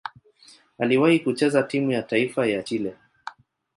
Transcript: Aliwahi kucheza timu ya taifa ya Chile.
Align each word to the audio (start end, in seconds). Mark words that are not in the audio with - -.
Aliwahi 0.79 1.19
kucheza 1.19 1.63
timu 1.63 1.91
ya 1.91 2.03
taifa 2.03 2.47
ya 2.47 2.63
Chile. 2.63 2.95